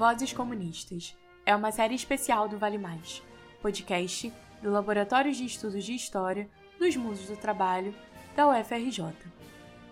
Vozes 0.00 0.32
Comunistas 0.32 1.14
é 1.44 1.54
uma 1.54 1.70
série 1.70 1.94
especial 1.94 2.48
do 2.48 2.56
Vale 2.56 2.78
Mais, 2.78 3.22
podcast 3.60 4.32
do 4.62 4.70
Laboratório 4.70 5.30
de 5.30 5.44
Estudos 5.44 5.84
de 5.84 5.94
História 5.94 6.48
dos 6.78 6.96
Mundos 6.96 7.26
do 7.26 7.36
Trabalho 7.36 7.94
da 8.34 8.48
UFRJ. 8.48 9.12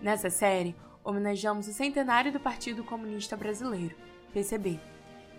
Nessa 0.01 0.31
série, 0.31 0.75
homenageamos 1.03 1.67
o 1.67 1.73
centenário 1.73 2.31
do 2.31 2.39
Partido 2.39 2.83
Comunista 2.83 3.37
Brasileiro, 3.37 3.95
PCB, 4.33 4.79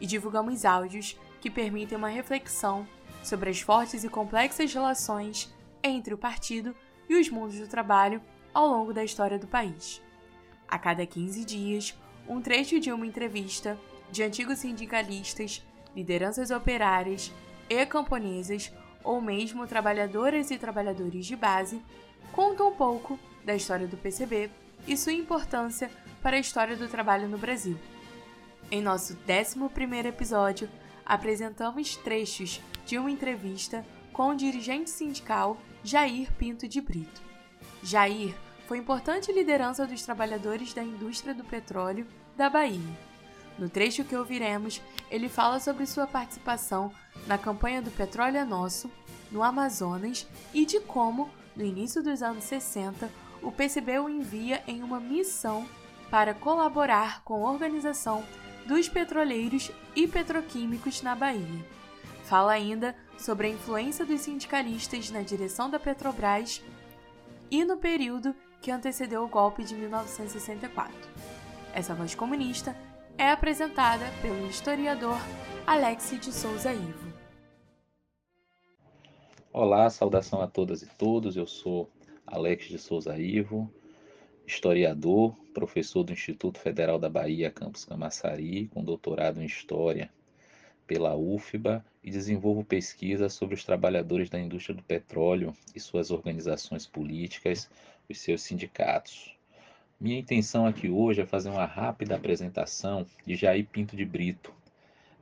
e 0.01 0.07
divulgamos 0.07 0.65
áudios 0.65 1.19
que 1.41 1.51
permitem 1.51 1.99
uma 1.99 2.09
reflexão 2.09 2.87
sobre 3.25 3.51
as 3.51 3.61
fortes 3.61 4.05
e 4.05 4.09
complexas 4.09 4.73
relações 4.73 5.53
entre 5.83 6.15
o 6.15 6.19
partido 6.19 6.77
e 7.09 7.17
os 7.17 7.29
mundos 7.29 7.59
do 7.59 7.67
trabalho 7.67 8.23
ao 8.55 8.69
longo 8.69 8.95
da 8.95 9.03
história 9.03 9.37
do 9.37 9.49
país. 9.49 10.01
A 10.69 10.79
cada 10.79 11.05
15 11.05 11.45
dias, 11.45 11.99
um 12.29 12.41
trecho 12.41 12.79
de 12.79 12.93
uma 12.93 13.05
entrevista 13.05 13.77
de 14.11 14.23
antigos 14.23 14.59
sindicalistas, 14.59 15.63
lideranças 15.95 16.51
operárias 16.51 17.33
e 17.69 17.87
camponesas 17.87 18.73
ou 19.03 19.21
mesmo 19.21 19.67
trabalhadoras 19.67 20.51
e 20.51 20.59
trabalhadores 20.59 21.27
de 21.27 21.37
base 21.37 21.81
conta 22.33 22.65
um 22.65 22.73
pouco 22.73 23.19
da 23.45 23.55
história 23.55 23.87
do 23.87 23.97
PCB 23.97 24.51
e 24.87 24.97
sua 24.97 25.13
importância 25.13 25.91
para 26.23 26.37
a 26.37 26.41
história 26.41 26.77
do 26.77 26.89
trabalho 26.89 27.29
no 27.29 27.39
Brasil. 27.39 27.79
Em 28.71 28.83
nosso 28.83 29.17
11 29.29 30.07
episódio, 30.07 30.69
apresentamos 31.05 31.97
trechos 31.97 32.61
de 32.87 32.99
uma 32.99 33.11
entrevista 33.11 33.85
com 34.13 34.29
o 34.29 34.35
dirigente 34.35 34.91
sindical 34.91 35.57
Jair 35.83 36.33
Pinto 36.35 36.69
de 36.69 36.81
Brito. 36.81 37.23
Jair 37.83 38.35
foi 38.67 38.79
importante 38.79 39.33
liderança 39.33 39.87
dos 39.87 40.03
trabalhadores 40.03 40.73
da 40.73 40.83
indústria 40.83 41.35
do 41.35 41.43
petróleo 41.43 42.07
da 42.37 42.49
Bahia. 42.49 43.10
No 43.59 43.69
trecho 43.69 44.05
que 44.05 44.17
ouviremos, 44.17 44.81
ele 45.11 45.29
fala 45.29 45.61
sobre 45.61 45.87
sua 45.87 46.07
participação 46.07 46.93
na 47.27 47.37
campanha 47.37 47.83
do 47.83 47.91
Petróleo 47.91 48.39
é 48.39 48.45
Nosso, 48.45 48.91
no 49.31 49.43
Amazonas 49.43 50.27
e 50.53 50.65
de 50.65 50.81
como, 50.81 51.31
no 51.55 51.65
início 51.65 52.03
dos 52.03 52.23
anos 52.23 52.45
60, 52.45 53.11
o 53.43 53.53
PCB 53.53 53.99
o 53.99 54.09
envia 54.09 54.63
em 54.67 54.83
uma 54.83 55.01
missão 55.01 55.67
para 56.11 56.35
colaborar 56.35 57.23
com 57.23 57.47
a 57.47 57.51
organização 57.51 58.25
dos 58.67 58.89
petroleiros 58.89 59.71
e 59.95 60.07
petroquímicos 60.07 61.03
na 61.03 61.15
Bahia. 61.15 61.65
Fala 62.25 62.53
ainda 62.53 62.97
sobre 63.19 63.49
a 63.49 63.51
influência 63.51 64.05
dos 64.05 64.21
sindicalistas 64.23 65.11
na 65.11 65.23
direção 65.23 65.69
da 65.69 65.79
Petrobras 65.79 66.63
e 67.51 67.65
no 67.65 67.77
período 67.77 68.35
que 68.61 68.71
antecedeu 68.71 69.25
o 69.25 69.29
golpe 69.29 69.65
de 69.65 69.75
1964. 69.75 70.95
Essa 71.73 71.95
voz 71.95 72.15
comunista 72.15 72.77
é 73.21 73.33
apresentada 73.33 74.07
pelo 74.23 74.47
historiador 74.47 75.19
Alex 75.67 76.19
de 76.19 76.33
Souza 76.33 76.73
Ivo. 76.73 77.13
Olá, 79.53 79.91
saudação 79.91 80.41
a 80.41 80.47
todas 80.47 80.81
e 80.81 80.87
todos. 80.87 81.37
Eu 81.37 81.47
sou 81.47 81.91
Alex 82.27 82.65
de 82.69 82.79
Souza 82.79 83.19
Ivo, 83.19 83.71
historiador, 84.47 85.37
professor 85.53 86.03
do 86.03 86.15
Instituto 86.15 86.59
Federal 86.59 86.99
da 86.99 87.11
Bahia, 87.11 87.51
campus 87.51 87.85
Camaçari, 87.85 88.69
com 88.69 88.83
doutorado 88.83 89.43
em 89.43 89.45
História 89.45 90.11
pela 90.87 91.15
UFBA 91.15 91.85
e 92.03 92.11
desenvolvo 92.11 92.65
pesquisa 92.65 93.29
sobre 93.29 93.55
os 93.55 93.65
trabalhadores 93.65 94.31
da 94.31 94.41
indústria 94.41 94.75
do 94.75 94.83
petróleo 94.83 95.55
e 95.75 95.79
suas 95.79 96.11
organizações 96.11 96.87
políticas, 96.87 97.69
os 98.09 98.19
seus 98.19 98.41
sindicatos. 98.41 99.39
Minha 100.01 100.19
intenção 100.19 100.65
aqui 100.65 100.89
hoje 100.89 101.21
é 101.21 101.27
fazer 101.27 101.51
uma 101.51 101.67
rápida 101.67 102.17
apresentação 102.17 103.07
de 103.27 103.37
Jair 103.37 103.67
Pinto 103.67 103.95
de 103.95 104.03
Brito, 104.03 104.51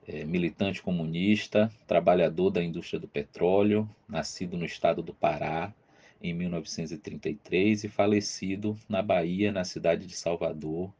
é, 0.06 0.24
militante 0.24 0.80
comunista, 0.80 1.68
trabalhador 1.84 2.50
da 2.50 2.62
indústria 2.62 3.00
do 3.00 3.08
petróleo, 3.08 3.90
nascido 4.08 4.56
no 4.56 4.64
estado 4.64 5.02
do 5.02 5.12
Pará 5.12 5.74
em 6.22 6.32
1933 6.32 7.82
e 7.82 7.88
falecido 7.88 8.78
na 8.88 9.02
Bahia, 9.02 9.50
na 9.50 9.64
cidade 9.64 10.06
de 10.06 10.14
Salvador, 10.14 10.94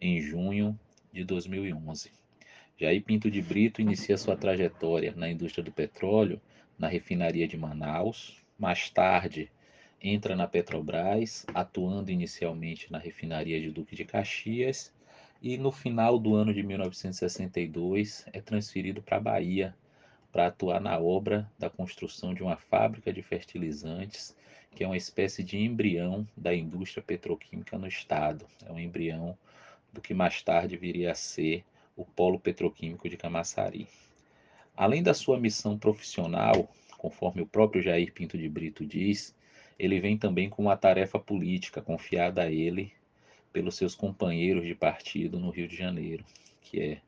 em 0.00 0.22
junho 0.22 0.78
de 1.12 1.22
2011. 1.22 2.10
Jair 2.78 3.02
Pinto 3.02 3.30
de 3.30 3.42
Brito 3.42 3.82
inicia 3.82 4.16
sua 4.16 4.38
trajetória 4.38 5.12
na 5.14 5.28
indústria 5.28 5.62
do 5.62 5.70
petróleo 5.70 6.40
na 6.78 6.88
refinaria 6.88 7.46
de 7.46 7.58
Manaus. 7.58 8.38
Mais 8.58 8.88
tarde, 8.88 9.50
entra 10.02 10.36
na 10.36 10.46
Petrobras, 10.46 11.44
atuando 11.52 12.10
inicialmente 12.10 12.90
na 12.90 12.98
refinaria 12.98 13.60
de 13.60 13.70
Duque 13.70 13.96
de 13.96 14.04
Caxias. 14.04 14.92
E 15.40 15.56
no 15.56 15.70
final 15.70 16.18
do 16.18 16.34
ano 16.34 16.52
de 16.52 16.62
1962 16.62 18.26
é 18.32 18.40
transferido 18.40 19.02
para 19.02 19.16
a 19.16 19.20
Bahia 19.20 19.74
para 20.32 20.48
atuar 20.48 20.80
na 20.80 20.98
obra 20.98 21.50
da 21.58 21.70
construção 21.70 22.34
de 22.34 22.42
uma 22.42 22.56
fábrica 22.56 23.12
de 23.12 23.22
fertilizantes, 23.22 24.36
que 24.74 24.84
é 24.84 24.86
uma 24.86 24.96
espécie 24.96 25.42
de 25.42 25.58
embrião 25.58 26.26
da 26.36 26.54
indústria 26.54 27.02
petroquímica 27.02 27.78
no 27.78 27.86
estado. 27.86 28.46
É 28.66 28.72
um 28.72 28.78
embrião 28.78 29.36
do 29.92 30.00
que 30.00 30.12
mais 30.14 30.42
tarde 30.42 30.76
viria 30.76 31.12
a 31.12 31.14
ser 31.14 31.64
o 31.96 32.04
Polo 32.04 32.38
Petroquímico 32.38 33.08
de 33.08 33.16
Camaçari. 33.16 33.88
Além 34.76 35.02
da 35.02 35.14
sua 35.14 35.40
missão 35.40 35.76
profissional, 35.76 36.68
conforme 36.96 37.42
o 37.42 37.46
próprio 37.46 37.82
Jair 37.82 38.12
Pinto 38.12 38.38
de 38.38 38.48
Brito 38.48 38.86
diz, 38.86 39.34
ele 39.78 40.00
vem 40.00 40.18
também 40.18 40.50
com 40.50 40.62
uma 40.62 40.76
tarefa 40.76 41.18
política 41.18 41.80
confiada 41.80 42.42
a 42.42 42.50
ele 42.50 42.92
pelos 43.52 43.76
seus 43.76 43.94
companheiros 43.94 44.66
de 44.66 44.74
partido 44.74 45.38
no 45.38 45.50
Rio 45.50 45.68
de 45.68 45.76
Janeiro, 45.76 46.24
que 46.60 46.80
é 46.80 47.00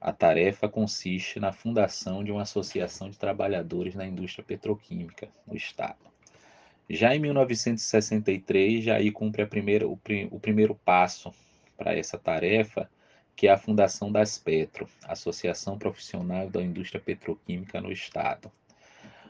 a 0.00 0.12
tarefa 0.12 0.68
consiste 0.68 1.38
na 1.38 1.52
fundação 1.52 2.24
de 2.24 2.32
uma 2.32 2.42
associação 2.42 3.08
de 3.08 3.16
trabalhadores 3.16 3.94
na 3.94 4.04
indústria 4.04 4.44
petroquímica 4.44 5.28
no 5.46 5.56
estado. 5.56 6.10
Já 6.90 7.14
em 7.14 7.20
1963, 7.20 8.84
Jair 8.84 9.12
cumpre 9.12 9.46
primeira, 9.46 9.86
o, 9.86 9.98
o 10.30 10.40
primeiro 10.40 10.74
passo 10.74 11.32
para 11.76 11.96
essa 11.96 12.18
tarefa, 12.18 12.90
que 13.36 13.46
é 13.46 13.52
a 13.52 13.56
fundação 13.56 14.10
da 14.10 14.20
Aspetro, 14.20 14.88
Associação 15.04 15.78
Profissional 15.78 16.50
da 16.50 16.60
Indústria 16.60 17.00
Petroquímica 17.00 17.80
no 17.80 17.92
Estado. 17.92 18.50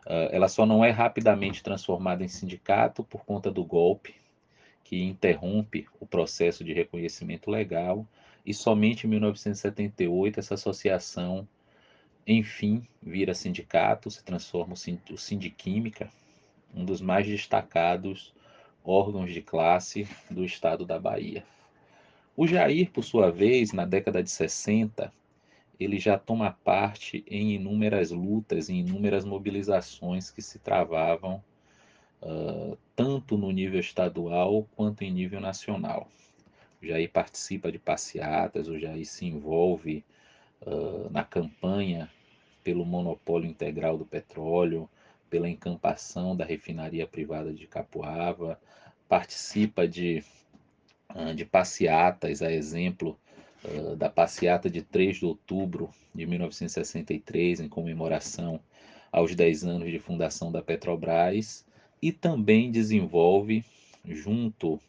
Uh, 0.05 0.29
ela 0.33 0.49
só 0.49 0.67
não 0.67 0.85
é 0.85 0.91
rapidamente 0.91 1.63
transformada 1.63 2.25
em 2.25 2.29
sindicato 2.29 3.05
por 3.05 3.25
conta 3.25 3.51
do 3.51 3.65
golpe, 3.65 4.15
que 4.83 5.03
interrompe 5.03 5.87
o 6.01 6.07
processo 6.07 6.65
de 6.65 6.73
reconhecimento 6.73 7.51
legal, 7.51 8.07
e 8.45 8.53
somente 8.53 9.07
em 9.07 9.11
1978 9.11 10.41
essa 10.41 10.55
associação, 10.55 11.47
enfim, 12.27 12.83
vira 13.01 13.35
sindicato, 13.35 14.11
se 14.11 14.25
transforma 14.25 14.75
o 14.75 15.17
Sindiquímica, 15.17 16.11
um 16.75 16.85
dos 16.85 17.01
mais 17.01 17.27
destacados 17.27 18.35
órgãos 18.85 19.33
de 19.33 19.41
classe 19.41 20.09
do 20.31 20.45
estado 20.45 20.85
da 20.85 20.99
Bahia. 20.99 21.45
O 22.37 22.47
Jair, 22.47 22.91
por 22.91 23.05
sua 23.05 23.31
vez, 23.31 23.73
na 23.73 23.85
década 23.85 24.23
de 24.23 24.31
60, 24.31 25.13
ele 25.83 25.99
já 25.99 26.19
toma 26.19 26.57
parte 26.65 27.25
em 27.27 27.55
inúmeras 27.55 28.11
lutas, 28.11 28.69
em 28.69 28.81
inúmeras 28.81 29.25
mobilizações 29.25 30.31
que 30.31 30.43
se 30.43 30.59
travavam 30.59 31.43
uh, 32.23 32.77
tanto 32.95 33.37
no 33.37 33.51
nível 33.51 33.81
estadual 33.81 34.67
quanto 34.77 35.03
em 35.03 35.11
nível 35.11 35.41
nacional. 35.41 36.09
O 36.83 36.87
Jair 36.87 37.11
participa 37.11 37.71
de 37.71 37.79
passeatas, 37.79 38.69
o 38.69 38.79
Jair 38.79 39.07
se 39.07 39.27
envolve 39.27 40.05
uh, 40.63 41.11
na 41.11 41.25
campanha 41.25 42.11
pelo 42.63 42.85
monopólio 42.85 43.49
integral 43.49 43.97
do 43.99 44.05
petróleo, 44.05 44.89
pela 45.31 45.49
encampação 45.49 46.37
da 46.37 46.45
refinaria 46.45 47.07
privada 47.07 47.53
de 47.53 47.67
Capuava, 47.67 48.61
participa 49.09 49.87
de 49.89 50.23
de 51.35 51.45
passeatas, 51.45 52.43
a 52.43 52.51
exemplo 52.51 53.19
uh, 53.65 53.97
da 53.97 54.09
passeata 54.09 54.71
de 54.71 54.83
3 54.83 55.19
de 55.19 55.27
outubro 55.27 55.91
de 56.15 56.27
1963, 56.27 57.61
em 57.61 57.69
comemoração 57.69 58.61
aos 59.11 59.35
10 59.35 59.65
anos 59.65 59.91
de 59.91 59.99
fundação 59.99 60.51
da 60.51 60.63
Petrobras, 60.63 61.65
e 62.01 62.11
também 62.11 62.71
desenvolve, 62.71 63.65
junto 64.05 64.81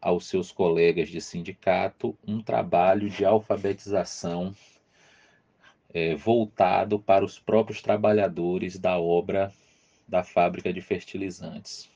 aos 0.00 0.26
seus 0.26 0.52
colegas 0.52 1.08
de 1.08 1.20
sindicato, 1.20 2.16
um 2.26 2.42
trabalho 2.42 3.08
de 3.08 3.24
alfabetização 3.24 4.54
é, 5.94 6.14
voltado 6.14 6.98
para 6.98 7.24
os 7.24 7.38
próprios 7.38 7.80
trabalhadores 7.80 8.78
da 8.78 8.98
obra 8.98 9.50
da 10.06 10.22
fábrica 10.22 10.72
de 10.72 10.82
fertilizantes. 10.82 11.88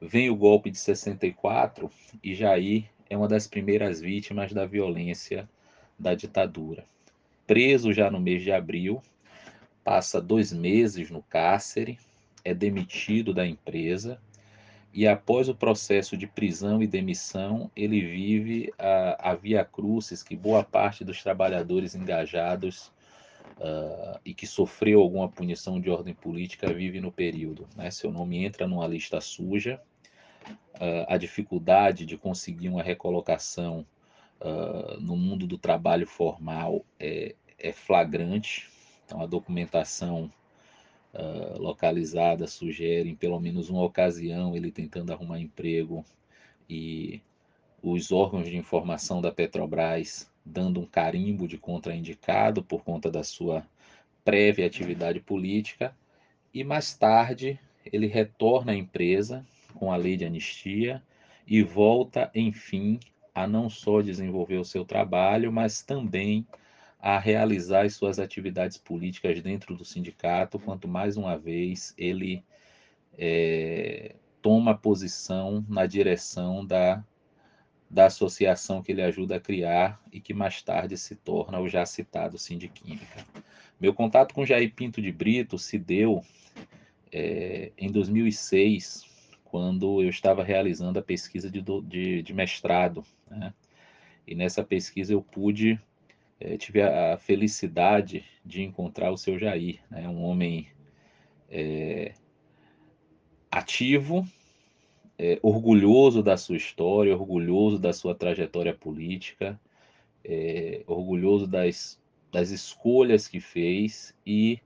Vem 0.00 0.28
o 0.28 0.36
golpe 0.36 0.70
de 0.70 0.78
64 0.78 1.90
e 2.22 2.34
Jair 2.34 2.90
é 3.12 3.16
uma 3.16 3.28
das 3.28 3.46
primeiras 3.46 4.00
vítimas 4.00 4.54
da 4.54 4.64
violência 4.64 5.46
da 5.98 6.14
ditadura. 6.14 6.84
Preso 7.46 7.92
já 7.92 8.10
no 8.10 8.18
mês 8.18 8.42
de 8.42 8.50
abril, 8.50 9.02
passa 9.84 10.18
dois 10.18 10.50
meses 10.50 11.10
no 11.10 11.22
cárcere, 11.22 11.98
é 12.42 12.54
demitido 12.54 13.34
da 13.34 13.46
empresa 13.46 14.18
e 14.94 15.06
após 15.06 15.50
o 15.50 15.54
processo 15.54 16.16
de 16.16 16.26
prisão 16.26 16.82
e 16.82 16.86
demissão, 16.86 17.70
ele 17.76 18.00
vive 18.00 18.72
a, 18.78 19.32
a 19.32 19.34
via 19.34 19.62
crucis 19.62 20.22
que 20.22 20.34
boa 20.34 20.64
parte 20.64 21.04
dos 21.04 21.22
trabalhadores 21.22 21.94
engajados 21.94 22.90
uh, 23.58 24.18
e 24.24 24.32
que 24.32 24.46
sofreu 24.46 25.02
alguma 25.02 25.28
punição 25.28 25.78
de 25.78 25.90
ordem 25.90 26.14
política 26.14 26.72
vive 26.72 26.98
no 26.98 27.12
período. 27.12 27.68
Né? 27.76 27.90
Seu 27.90 28.10
nome 28.10 28.42
entra 28.42 28.66
numa 28.66 28.86
lista 28.86 29.20
suja, 29.20 29.78
uh, 30.48 31.06
a 31.08 31.16
dificuldade 31.16 32.06
de 32.06 32.16
conseguir 32.16 32.68
uma 32.68 32.82
recolocação 32.82 33.86
uh, 34.40 35.00
no 35.00 35.16
mundo 35.16 35.46
do 35.46 35.58
trabalho 35.58 36.06
formal 36.06 36.84
é, 36.98 37.34
é 37.58 37.72
flagrante, 37.72 38.70
então 39.04 39.20
a 39.20 39.26
documentação 39.26 40.30
uh, 41.14 41.60
localizada 41.60 42.46
sugere 42.46 43.10
em 43.10 43.14
pelo 43.14 43.38
menos 43.38 43.70
uma 43.70 43.82
ocasião 43.82 44.56
ele 44.56 44.70
tentando 44.70 45.12
arrumar 45.12 45.38
emprego 45.38 46.04
e 46.68 47.20
os 47.82 48.12
órgãos 48.12 48.48
de 48.48 48.56
informação 48.56 49.20
da 49.20 49.32
Petrobras 49.32 50.30
dando 50.44 50.80
um 50.80 50.86
carimbo 50.86 51.46
de 51.46 51.58
contraindicado 51.58 52.62
por 52.62 52.82
conta 52.82 53.10
da 53.10 53.22
sua 53.22 53.66
prévia 54.24 54.66
atividade 54.66 55.20
política. 55.20 55.94
E 56.52 56.62
mais 56.62 56.94
tarde 56.94 57.58
ele 57.84 58.06
retorna 58.06 58.72
à 58.72 58.76
empresa 58.76 59.44
com 59.72 59.92
a 59.92 59.96
lei 59.96 60.16
de 60.16 60.24
anistia 60.24 61.02
e 61.46 61.62
volta, 61.62 62.30
enfim, 62.34 63.00
a 63.34 63.46
não 63.46 63.68
só 63.68 64.00
desenvolver 64.00 64.58
o 64.58 64.64
seu 64.64 64.84
trabalho, 64.84 65.50
mas 65.50 65.82
também 65.82 66.46
a 66.98 67.18
realizar 67.18 67.84
as 67.84 67.94
suas 67.94 68.18
atividades 68.18 68.76
políticas 68.78 69.40
dentro 69.42 69.74
do 69.74 69.84
sindicato, 69.84 70.58
quanto 70.58 70.86
mais 70.86 71.16
uma 71.16 71.36
vez 71.36 71.92
ele 71.98 72.44
é, 73.18 74.14
toma 74.40 74.76
posição 74.76 75.64
na 75.68 75.84
direção 75.84 76.64
da, 76.64 77.04
da 77.90 78.06
associação 78.06 78.82
que 78.82 78.92
ele 78.92 79.02
ajuda 79.02 79.36
a 79.36 79.40
criar 79.40 80.00
e 80.12 80.20
que 80.20 80.32
mais 80.32 80.62
tarde 80.62 80.96
se 80.96 81.16
torna 81.16 81.58
o 81.58 81.68
já 81.68 81.84
citado 81.84 82.38
Sindiquímica. 82.38 83.26
Meu 83.80 83.92
contato 83.92 84.32
com 84.32 84.46
Jair 84.46 84.72
Pinto 84.72 85.02
de 85.02 85.10
Brito 85.10 85.58
se 85.58 85.78
deu 85.78 86.24
é, 87.10 87.72
em 87.76 87.90
2006, 87.90 89.04
quando 89.52 90.02
eu 90.02 90.08
estava 90.08 90.42
realizando 90.42 90.98
a 90.98 91.02
pesquisa 91.02 91.50
de, 91.50 91.62
de, 91.84 92.22
de 92.22 92.32
mestrado. 92.32 93.04
Né? 93.30 93.52
E 94.26 94.34
nessa 94.34 94.64
pesquisa 94.64 95.12
eu 95.12 95.20
pude 95.20 95.78
é, 96.40 96.56
tive 96.56 96.80
a, 96.80 97.12
a, 97.12 97.18
felicidade 97.18 98.24
de 98.42 98.62
encontrar 98.62 99.12
o 99.12 99.18
seu 99.18 99.38
Jair, 99.38 99.78
né? 99.90 100.08
um 100.08 100.22
homem 100.22 100.68
é, 101.50 102.14
ativo, 103.50 104.26
é, 105.18 105.38
orgulhoso 105.42 106.22
da 106.22 106.38
sua 106.38 106.56
história, 106.56 107.14
orgulhoso 107.14 107.78
da 107.78 107.92
sua 107.92 108.14
trajetória 108.14 108.72
política, 108.72 109.60
orgulhoso 110.86 111.46
das, 111.46 112.00
das 112.30 112.50
escolhas 112.50 113.28
que 113.28 113.38
fez 113.38 114.14
e 114.24 114.60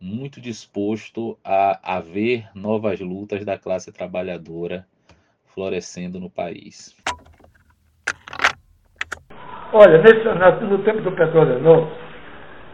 muito 0.00 0.40
disposto 0.40 1.38
a, 1.44 1.96
a 1.96 2.00
ver 2.00 2.46
novas 2.54 3.00
lutas 3.00 3.44
da 3.44 3.58
classe 3.58 3.92
trabalhadora 3.92 4.86
florescendo 5.46 6.20
no 6.20 6.30
país. 6.30 6.94
Olha, 9.72 9.98
nesse, 9.98 10.64
no 10.64 10.78
tempo 10.78 11.02
do 11.02 11.12
petróleo 11.12 11.60
novo, 11.60 11.90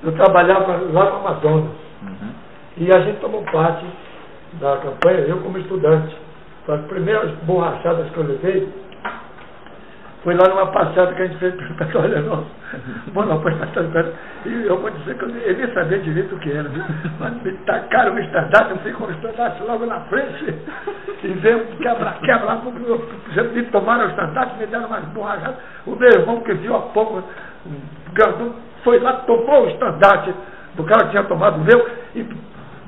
eu 0.03 0.13
trabalhava 0.13 0.77
lá 0.93 1.11
no 1.11 1.17
Amazonas. 1.17 1.77
Uhum. 2.03 2.35
E 2.77 2.93
a 2.93 3.01
gente 3.01 3.21
tomou 3.21 3.43
parte 3.45 3.87
da 4.61 4.77
campanha, 4.79 5.21
eu 5.21 5.41
como 5.43 5.59
estudante. 5.59 6.17
As 6.69 6.81
primeiras 6.87 7.35
borrachadas 7.45 8.11
que 8.11 8.17
eu 8.17 8.25
levei 8.25 8.69
foi 10.25 10.35
lá 10.35 10.49
numa 10.49 10.67
passeada 10.69 11.13
que 11.13 11.21
a 11.21 11.27
gente 11.27 11.39
fez 11.39 11.55
pelo. 11.55 12.47
Bom, 13.13 13.25
não, 13.27 13.43
foi 13.43 13.55
passando 13.57 14.15
E 14.47 14.67
eu 14.67 14.81
vou 14.81 14.91
dizer 14.91 15.19
que 15.19 15.25
eu 15.25 15.29
nem 15.29 15.75
sabia 15.75 15.99
direito 15.99 16.35
o 16.35 16.39
que 16.39 16.51
era. 16.51 16.69
Mas 17.21 17.43
me 17.43 17.53
tacaram 17.59 18.15
o 18.15 18.19
estandarte, 18.19 18.71
eu 18.71 18.79
fui 18.79 18.93
com 18.93 19.05
o 19.05 19.11
estandarte 19.11 19.63
logo 19.63 19.85
na 19.85 20.01
frente. 20.01 20.55
E 21.23 21.29
veio 21.29 21.67
quebrar, 21.77 22.19
quebrar, 22.21 22.63
me 23.53 23.63
tomaram 23.65 24.07
o 24.07 24.09
estandarte, 24.09 24.59
me 24.59 24.67
deram 24.67 24.89
mais 24.89 25.05
borrachadas. 25.07 25.57
O 25.87 25.95
meu 25.95 26.09
irmão 26.09 26.41
que 26.41 26.55
viu 26.55 26.75
há 26.75 26.81
pouco, 26.81 27.23
foi 28.83 28.99
lá, 29.01 29.13
tomou 29.27 29.67
o 29.67 29.69
estandarte 29.69 30.35
do 30.75 30.85
cara 30.85 31.05
que 31.05 31.11
tinha 31.11 31.25
tomado 31.25 31.57
o 31.57 31.65
meu 31.65 31.87
e 32.15 32.27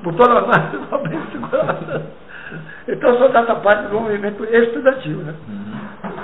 botou 0.03 0.27
na 0.27 0.41
mão 0.41 1.03
bem 1.03 1.21
segurada. 1.31 2.03
Então 2.87 3.17
sou 3.17 3.29
dessa 3.29 3.55
parte 3.55 3.89
do 3.89 3.99
movimento 3.99 4.43
estudantil, 4.43 5.17
né? 5.17 5.33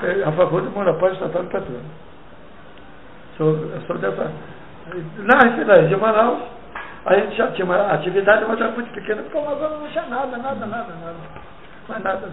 Uhum. 0.03 0.27
a 0.27 0.31
favor 0.33 0.61
do 0.61 0.69
monopólio 0.71 1.13
estatal 1.13 1.43
do 1.43 1.49
petróleo. 1.49 1.81
Eu 3.39 3.81
sou 3.87 3.97
dessa. 3.97 4.31
Na 5.17 5.49
refinaria 5.49 5.87
de 5.87 5.95
Manaus, 5.95 6.41
a 7.05 7.15
gente 7.15 7.35
já 7.35 7.51
tinha 7.51 7.65
uma 7.65 7.93
atividade, 7.93 8.45
mas 8.47 8.59
era 8.59 8.71
muito 8.71 8.91
pequena, 8.93 9.23
porque 9.23 9.37
Amazonas 9.37 9.79
não 9.79 9.87
tinha 9.87 10.05
nada, 10.05 10.37
nada, 10.37 10.65
nada, 10.65 10.93
nada. 10.93 11.15
Mas 11.87 12.03
nada. 12.03 12.29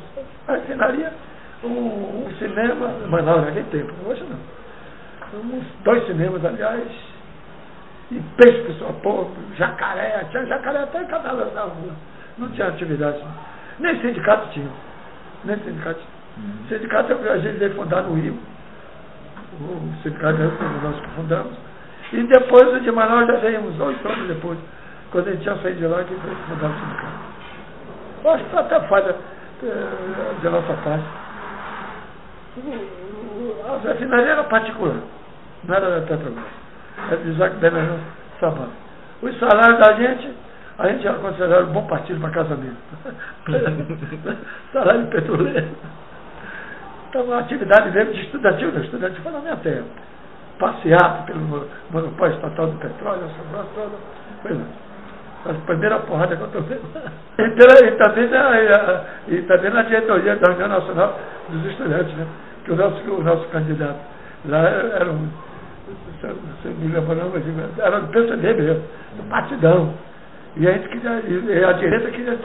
A 0.49 0.53
refinaria, 0.53 1.13
um, 1.65 2.27
um 2.27 2.35
cinema, 2.39 2.89
Manaus 3.09 3.47
naquele 3.47 3.71
tempo, 3.71 3.93
hoje 4.07 4.25
não. 4.25 4.61
Uns 5.41 5.65
dois 5.85 6.05
cinemas, 6.07 6.45
aliás, 6.45 6.91
e 8.11 8.21
peixe 8.37 8.63
pessoal, 8.65 8.93
pô, 9.03 9.31
jacaré, 9.57 10.25
tinha 10.31 10.45
jacaré 10.47 10.81
até 10.81 11.03
em 11.03 11.07
cada 11.07 11.33
lado 11.33 11.55
da 11.55 11.63
rua. 11.63 11.93
Não 12.37 12.49
tinha 12.51 12.67
atividade. 12.69 13.23
Nem 13.79 14.01
sindicato 14.01 14.49
tinha. 14.51 14.69
Nem 15.45 15.57
sindicato. 15.59 16.01
Uhum. 16.41 16.69
Sindicato 16.69 17.13
a 17.13 17.39
gente 17.39 17.59
veio 17.59 17.75
fundar 17.75 18.03
no 18.03 18.15
Rio. 18.15 18.39
O 19.61 20.03
sindicato 20.03 20.41
é 20.41 20.51
nós 20.83 21.01
que 21.01 21.09
fundamos. 21.11 21.53
E 22.13 22.23
depois 22.25 22.75
o 22.75 22.81
de 22.81 22.91
Manaus 22.91 23.27
já 23.27 23.37
veíamos, 23.37 23.79
oito 23.79 24.09
anos 24.09 24.29
depois, 24.29 24.59
quando 25.13 25.29
a 25.29 25.31
gente 25.33 25.43
tinha 25.43 25.57
saído 25.57 25.79
de 25.79 25.87
lá, 25.87 26.03
que 26.03 26.15
foi 26.15 26.35
fundar 26.49 26.71
o 26.71 26.81
sindicato. 26.81 27.31
Eu 28.25 28.31
acho 28.33 28.45
que 28.45 28.57
até 28.57 28.81
falha 28.89 29.17
eh, 29.63 30.35
de 30.41 30.49
nossa 30.49 30.73
parte. 30.73 31.05
A 33.67 33.89
refinaria 33.89 34.33
era 34.33 34.45
particular, 34.45 34.97
não 35.65 35.75
era 35.75 36.01
da 36.01 36.07
Petrobras. 36.07 36.45
Era 37.07 37.17
de 37.17 37.31
Isaac 37.31 37.57
Benjamin 37.57 38.01
Sabá. 38.41 38.67
Os 39.23 39.39
salários 39.39 39.79
da 39.79 39.93
gente 39.95 40.35
a 40.81 40.89
gente 40.89 41.07
era 41.07 41.19
considerado 41.19 41.69
um 41.69 41.73
bom 41.73 41.87
partido 41.87 42.19
para 42.23 42.31
casamento. 42.31 42.77
Salário 44.73 45.07
petroleiro. 45.09 45.69
Então, 47.11 47.33
a 47.33 47.41
atividade 47.41 47.91
mesmo 47.91 48.13
de 48.13 48.21
estudantil, 48.21 48.71
foi 49.23 49.33
na 49.33 49.41
minha 49.41 49.57
terra. 49.57 49.83
Passear 50.61 51.27
pelo 51.27 51.67
monopólio 51.91 52.37
estatal 52.37 52.69
do 52.69 52.79
petróleo, 52.79 53.23
essa 53.25 53.49
coisa 53.51 53.69
toda. 53.75 54.55
Lá. 54.55 54.65
A 55.47 55.55
primeira 55.67 55.99
porrada 56.01 56.37
que 56.37 56.43
eu 56.43 56.49
tomei. 56.49 56.81
E, 57.41 57.43
e, 57.43 58.29
na, 58.29 59.05
e 59.29 59.43
também 59.43 59.71
na 59.71 59.83
diretoria 59.83 60.37
da 60.37 60.53
União 60.53 60.69
Nacional 60.69 61.19
dos 61.49 61.65
Estudantes, 61.65 62.15
né? 62.15 62.27
Que 62.65 62.73
o 62.73 62.77
nosso, 62.77 63.11
o 63.11 63.23
nosso 63.23 63.49
candidato 63.49 63.99
lá 64.45 64.59
era 64.59 65.11
um. 65.11 65.29
Se 66.61 66.69
me 66.69 66.93
lembro, 66.93 67.15
não, 67.15 67.31
mas 67.31 67.79
era 67.79 67.99
do 67.99 68.09
PCD 68.09 68.55
mesmo, 68.55 68.83
do 69.17 69.23
partidão. 69.31 69.95
E 70.57 70.69
a 70.69 70.73
gente 70.73 70.89
queria, 70.89 71.69
a 71.69 71.73
direita 71.73 72.11
queria 72.11 72.39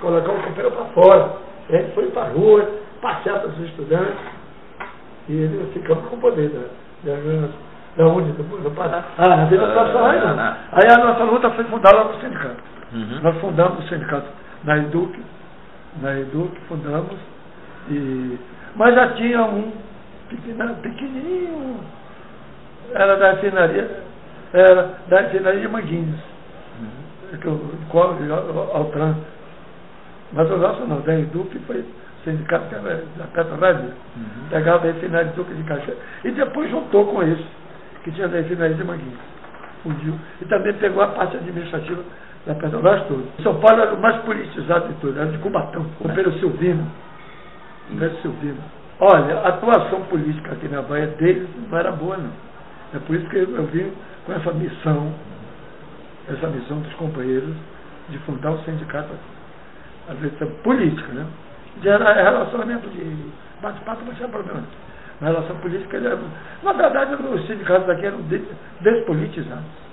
colocar 0.00 0.30
o 0.30 0.42
companheiro 0.42 0.70
para 0.72 0.84
fora. 0.86 1.32
A 1.70 1.72
gente 1.72 1.94
foi 1.94 2.10
para 2.10 2.22
a 2.24 2.28
rua, 2.28 2.68
passear 3.04 3.40
para 3.40 3.50
os 3.50 3.60
estudantes, 3.60 4.16
e 5.28 5.32
eles 5.32 5.72
ficamos 5.74 6.08
com 6.08 6.16
o 6.16 6.20
poder 6.20 6.48
da, 6.48 7.12
da, 7.12 7.48
da 7.96 8.06
onde? 8.06 8.32
Do, 8.32 8.70
Pará. 8.70 9.04
Ah, 9.18 9.28
na 9.28 9.36
Nacional 9.44 10.06
aí 10.06 10.20
não. 10.20 10.56
Aí 10.72 10.88
a 10.90 11.04
nossa 11.04 11.24
luta 11.24 11.50
foi 11.50 11.64
fundar 11.64 11.94
lá 11.94 12.04
no 12.04 12.20
sindicato. 12.20 12.62
Uhum. 12.94 13.20
Nós 13.22 13.36
fundamos 13.40 13.84
o 13.84 13.88
sindicato 13.88 14.26
na 14.64 14.78
Educ, 14.78 15.14
na 16.00 16.18
Educ 16.18 16.56
fundamos, 16.66 17.18
e, 17.90 18.38
mas 18.74 18.94
já 18.94 19.08
tinha 19.12 19.42
um 19.42 19.70
pequenininho, 20.82 21.80
era 22.94 23.16
da 23.16 23.32
refinaria, 23.32 24.02
era 24.54 24.94
da 25.08 25.20
refinaria 25.20 25.60
de 25.60 25.68
Manguinhos 25.68 26.34
que 27.38 27.48
o 27.48 27.60
qual 27.90 28.16
ao 28.72 28.84
trânsito. 28.86 29.26
Mas 30.32 30.50
o 30.50 30.56
nosso 30.56 30.84
não, 30.86 31.00
da 31.00 31.18
Educ 31.18 31.56
foi 31.66 31.84
sindicato 32.24 32.74
da 32.74 33.24
Petrobras, 33.32 33.80
uhum. 33.80 34.48
pegava 34.50 34.88
a 34.88 34.92
refinaria 34.92 35.30
de 35.30 35.36
Duque 35.36 35.54
de 35.54 35.62
Caxias 35.64 35.96
e 36.24 36.30
depois 36.30 36.70
juntou 36.70 37.06
com 37.06 37.22
isso, 37.22 37.46
que 38.02 38.10
tinha 38.12 38.28
da 38.28 38.38
refinaria 38.38 38.76
de 38.76 38.84
Manguinhos. 38.84 39.20
Fundiu. 39.82 40.14
E 40.40 40.44
também 40.46 40.72
pegou 40.74 41.02
a 41.02 41.08
parte 41.08 41.36
administrativa 41.36 42.02
da 42.46 42.54
Petrobras 42.54 43.06
toda. 43.06 43.22
São 43.42 43.60
Paulo 43.60 43.82
era 43.82 43.94
o 43.94 44.00
mais 44.00 44.16
politizado 44.22 44.88
de 44.88 44.94
tudo, 44.94 45.18
era 45.18 45.30
de 45.30 45.38
Cubatão, 45.38 45.86
o 46.00 46.08
Pedro 46.08 46.32
Silvino. 46.38 46.90
O 47.90 47.96
Pedro 47.98 48.16
Silvino. 48.22 48.58
Olha, 49.00 49.38
a 49.40 49.48
atuação 49.48 50.02
política 50.04 50.52
aqui 50.52 50.68
na 50.68 50.80
Bahia 50.80 51.08
deles 51.08 51.48
não 51.70 51.78
era 51.78 51.92
boa, 51.92 52.16
não. 52.16 52.30
É 52.94 52.98
por 53.00 53.16
isso 53.16 53.28
que 53.28 53.36
eu 53.36 53.66
vim 53.66 53.92
com 54.24 54.32
essa 54.32 54.52
missão 54.52 55.12
essa 56.28 56.46
missão 56.48 56.80
dos 56.80 56.92
companheiros 56.94 57.54
de 58.08 58.18
fundar 58.20 58.52
o 58.52 58.58
sindicato, 58.64 59.10
a 60.08 60.14
versão 60.14 60.48
política, 60.62 61.12
né? 61.12 61.26
De 61.80 61.88
relacionamento 61.88 62.88
de 62.88 63.32
bate-papo 63.60 64.04
não 64.04 64.14
tinha 64.14 64.28
problema. 64.28 64.62
Na 65.20 65.28
relação 65.28 65.56
política, 65.56 65.96
ele 65.96 66.06
era, 66.06 66.18
na 66.62 66.72
verdade, 66.72 67.14
os 67.14 67.46
sindicatos 67.46 67.86
daqui 67.86 68.06
eram 68.06 68.20
despolitizados. 68.80 69.84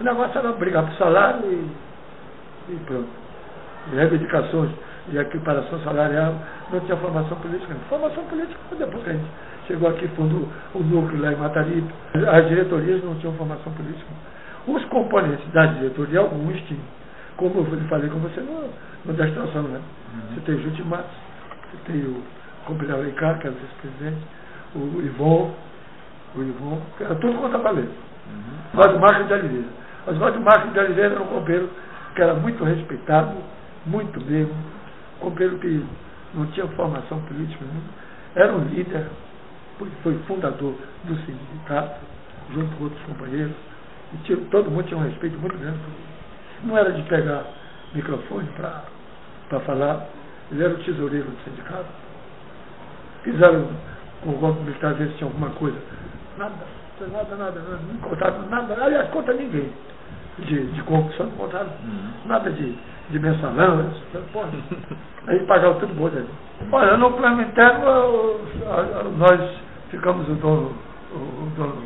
O 0.00 0.04
negócio 0.04 0.38
era 0.38 0.52
brigar 0.52 0.84
por 0.84 0.94
salário 0.94 1.44
e, 1.44 2.72
e 2.72 2.76
pronto. 2.86 3.08
E 3.92 3.96
reivindicações 3.96 4.70
e 5.10 5.18
equiparação 5.18 5.80
salarial, 5.80 6.34
não 6.70 6.80
tinha 6.80 6.96
formação 6.96 7.36
política. 7.38 7.74
Formação 7.88 8.24
política 8.24 8.58
foi 8.68 8.78
depois 8.78 9.02
que 9.02 9.10
a 9.10 9.12
gente 9.12 9.26
chegou 9.66 9.88
aqui, 9.88 10.06
fundou 10.08 10.48
o 10.74 10.78
núcleo 10.80 11.20
lá 11.20 11.32
em 11.32 11.36
Mataripe. 11.36 11.92
As 12.14 12.48
diretorias 12.48 13.02
não 13.02 13.16
tinham 13.16 13.34
formação 13.34 13.72
política. 13.72 14.10
Os 14.66 14.84
componentes 14.86 15.46
da 15.52 15.66
diretoria, 15.66 16.20
alguns 16.20 16.60
tinham. 16.62 16.82
Como 17.36 17.58
eu 17.58 17.88
falei 17.88 18.08
com 18.08 18.18
você 18.20 18.40
no, 18.40 18.68
no 19.04 19.12
da 19.14 19.26
extração, 19.26 19.62
né? 19.64 19.80
Uhum. 20.14 20.34
Você 20.34 20.40
tem 20.40 20.54
o 20.54 20.62
Júlio 20.62 20.86
Matos, 20.86 21.16
você 21.70 21.92
tem 21.92 22.02
o 22.02 22.22
Compilhão 22.66 22.98
Alencar, 22.98 23.38
que 23.38 23.46
era 23.46 23.56
vice-presidente, 23.56 24.22
o 24.74 25.02
Ivon, 25.02 25.54
o 26.34 26.42
Ivon, 26.42 26.80
que 26.96 27.04
era 27.04 27.14
tudo 27.16 27.38
contra 27.38 27.58
a 27.58 27.62
Valência. 27.62 27.90
Uhum. 28.26 28.80
Oswaldo 28.80 29.00
Marques 29.00 29.26
de 29.26 29.32
Oliveira. 29.32 29.68
Oswaldo 30.06 30.40
Marques 30.40 30.72
de 30.72 30.78
Oliveira 30.78 31.14
era 31.14 31.22
um 31.22 31.26
companheiro 31.26 31.70
que 32.14 32.22
era 32.22 32.34
muito 32.34 32.64
respeitado, 32.64 33.34
muito 33.86 34.20
mesmo, 34.20 34.54
companheiro 35.20 35.58
que 35.58 35.84
não 36.34 36.46
tinha 36.46 36.66
formação 36.68 37.20
política 37.22 37.64
nenhuma, 37.64 37.90
era 38.34 38.52
um 38.52 38.64
líder, 38.64 39.06
foi 40.02 40.18
fundador 40.26 40.74
do 41.04 41.16
sindicato, 41.16 42.00
junto 42.54 42.76
com 42.76 42.84
outros 42.84 43.02
companheiros, 43.02 43.54
e 44.14 44.16
tinha, 44.18 44.38
todo 44.50 44.70
mundo 44.70 44.84
tinha 44.84 44.98
um 44.98 45.04
respeito 45.04 45.38
muito 45.38 45.56
grande 45.58 45.78
por 45.78 45.88
ele. 45.88 46.12
Não 46.64 46.78
era 46.78 46.92
de 46.92 47.02
pegar 47.02 47.44
microfone 47.94 48.48
para 48.56 49.60
falar, 49.60 50.06
ele 50.50 50.64
era 50.64 50.74
o 50.74 50.78
tesoureiro 50.78 51.28
do 51.28 51.44
sindicato. 51.44 51.86
Fizeram 53.22 53.68
com 54.22 54.30
o 54.30 54.38
golpe 54.38 54.60
militar, 54.60 54.92
às 54.92 54.98
vezes 54.98 55.16
tinha 55.16 55.28
alguma 55.28 55.50
coisa. 55.50 55.78
Nada, 56.38 56.54
nada, 57.00 57.36
nada, 57.36 57.36
nada, 57.36 57.80
não 57.92 57.98
contaram 58.00 58.48
nada, 58.48 58.84
aliás, 58.84 59.08
conta 59.10 59.32
ninguém 59.32 59.72
de, 60.38 60.66
de 60.66 60.82
corrupção, 60.82 61.26
não 61.26 61.36
contaram 61.36 61.66
uhum. 61.66 62.10
nada 62.26 62.50
de, 62.50 62.74
de 63.10 63.18
mensalão, 63.18 63.90
porra. 64.32 64.48
Aí 65.26 65.38
pagaram 65.46 65.78
tudo 65.78 65.94
bom 65.94 66.08
dele. 66.08 66.28
Olha, 66.70 66.96
no 66.96 67.12
plano 67.12 67.42
interno, 67.42 68.40
nós 69.18 69.56
ficamos 69.90 70.28
o 70.28 70.34
dono, 70.34 70.72
o 71.12 71.52
dono 71.56 71.82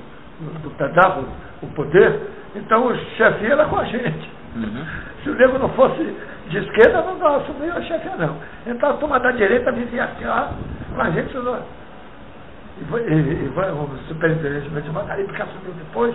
do 0.63 0.71
pedaço, 0.71 1.25
o 1.63 1.67
poder, 1.69 2.21
então 2.55 2.87
o 2.87 2.97
chefe 3.17 3.47
era 3.47 3.67
com 3.67 3.77
a 3.77 3.85
gente. 3.85 4.36
Uhum. 4.57 4.87
Se 5.23 5.31
o 5.31 5.35
nego 5.35 5.59
não 5.59 5.69
fosse 5.71 6.03
de 6.49 6.59
esquerda, 6.59 7.03
não, 7.03 7.19
não 7.19 7.37
assumia 7.37 7.75
a 7.75 7.83
chefia, 7.83 8.17
não. 8.17 8.37
Então 8.67 8.91
a 8.91 8.95
turma 8.95 9.21
da 9.21 9.31
direita 9.33 9.73
dizia 9.73 10.05
assim, 10.05 10.25
ó, 10.27 10.49
com 10.95 11.01
a 11.01 11.11
gente. 11.11 11.37
E, 11.37 13.13
e, 13.13 13.45
e 13.45 13.49
o 13.49 13.99
superintendente 14.09 14.69
de 14.69 14.91
Macarim, 14.91 15.27
que 15.27 15.43
assumiu 15.43 15.73
depois, 15.79 16.15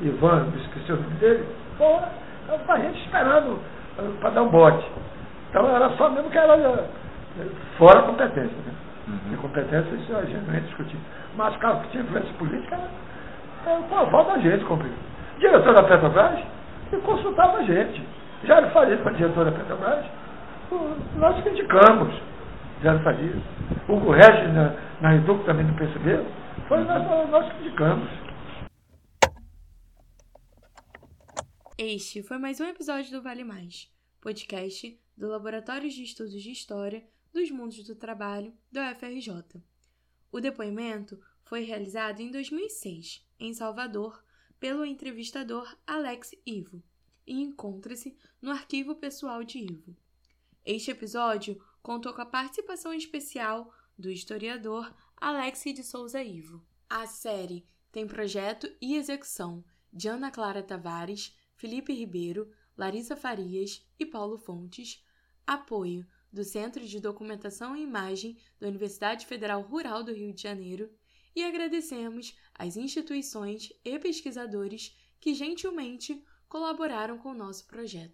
Ivan, 0.00 0.46
me 0.52 0.60
esqueci 0.62 0.92
o 0.92 0.96
nome 0.96 1.14
dele, 1.16 1.46
pô, 1.78 2.00
a 2.68 2.78
gente 2.78 3.00
esperando 3.04 3.58
eh, 3.98 4.10
para 4.20 4.30
dar 4.30 4.42
um 4.42 4.48
bote. 4.48 4.86
Então 5.50 5.68
era 5.68 5.88
só 5.90 6.10
mesmo 6.10 6.30
que 6.30 6.38
era 6.38 6.54
eh, 6.54 6.84
fora 7.78 8.00
a 8.00 8.02
competência. 8.02 8.56
Né? 8.56 8.72
Uhum. 9.08 9.34
E 9.34 9.36
competência 9.36 9.94
isso 9.94 10.16
a 10.16 10.24
gente 10.24 10.46
não 10.46 10.54
ia 10.54 10.60
discutir. 10.60 10.96
Mas 11.36 11.56
caso 11.56 11.80
que 11.82 11.88
tinha 11.90 12.02
influência 12.02 12.32
política, 12.34 12.78
era, 13.66 13.82
com 13.82 13.96
a 13.96 14.04
volta 14.04 14.32
da 14.32 14.38
gente, 14.38 14.64
compreende. 14.64 14.96
Diretor 15.38 15.74
da 15.74 15.82
Petrobras, 15.82 16.40
e 16.92 17.00
consultava 17.00 17.58
a 17.58 17.62
gente. 17.64 18.06
Jair 18.44 18.72
Farias 18.72 19.00
para 19.00 19.12
diretor 19.12 19.44
da 19.44 19.52
Petrobras, 19.52 20.04
nós 21.16 21.46
indicamos 21.46 22.14
Jair 22.82 23.02
Farias. 23.02 23.42
Hugo 23.88 24.12
Regis 24.12 24.52
na, 24.52 24.70
na 25.00 25.44
também 25.44 25.66
do 25.66 25.74
PCB, 25.74 26.24
foi 26.68 26.84
nós, 26.84 27.30
nós 27.30 27.52
que 27.52 27.60
indicamos. 27.60 28.08
Este 31.78 32.22
foi 32.22 32.38
mais 32.38 32.60
um 32.60 32.64
episódio 32.64 33.10
do 33.10 33.22
Vale 33.22 33.44
Mais, 33.44 33.90
podcast 34.20 34.98
do 35.16 35.28
Laboratório 35.28 35.88
de 35.88 36.02
Estudos 36.02 36.42
de 36.42 36.50
História 36.50 37.02
dos 37.32 37.50
Mundos 37.50 37.82
do 37.86 37.94
Trabalho 37.96 38.52
da 38.70 38.92
UFRJ. 38.92 39.62
O 40.30 40.40
depoimento 40.40 41.18
foi 41.44 41.62
realizado 41.62 42.20
em 42.20 42.30
2006, 42.30 43.26
em 43.40 43.52
Salvador, 43.54 44.22
pelo 44.62 44.86
entrevistador 44.86 45.76
Alex 45.84 46.36
Ivo 46.46 46.80
e 47.26 47.42
encontra-se 47.42 48.16
no 48.40 48.48
arquivo 48.48 48.94
pessoal 48.94 49.42
de 49.42 49.58
Ivo. 49.58 49.96
Este 50.64 50.92
episódio 50.92 51.60
contou 51.82 52.14
com 52.14 52.22
a 52.22 52.26
participação 52.26 52.94
especial 52.94 53.74
do 53.98 54.08
historiador 54.08 54.94
Alex 55.16 55.64
de 55.64 55.82
Souza 55.82 56.22
Ivo. 56.22 56.64
A 56.88 57.08
série 57.08 57.66
tem 57.90 58.06
projeto 58.06 58.72
e 58.80 58.94
execução 58.94 59.64
de 59.92 60.06
Ana 60.06 60.30
Clara 60.30 60.62
Tavares, 60.62 61.36
Felipe 61.56 61.92
Ribeiro, 61.92 62.48
Larissa 62.78 63.16
Farias 63.16 63.84
e 63.98 64.06
Paulo 64.06 64.38
Fontes, 64.38 65.04
apoio 65.44 66.06
do 66.32 66.44
Centro 66.44 66.86
de 66.86 67.00
Documentação 67.00 67.76
e 67.76 67.82
Imagem 67.82 68.38
da 68.60 68.68
Universidade 68.68 69.26
Federal 69.26 69.60
Rural 69.62 70.04
do 70.04 70.12
Rio 70.12 70.32
de 70.32 70.40
Janeiro 70.40 70.88
e 71.34 71.42
agradecemos 71.44 72.36
às 72.54 72.76
instituições 72.76 73.72
e 73.84 73.98
pesquisadores 73.98 74.96
que 75.20 75.34
gentilmente 75.34 76.22
colaboraram 76.48 77.16
com 77.16 77.30
o 77.30 77.34
nosso 77.34 77.66
projeto. 77.66 78.10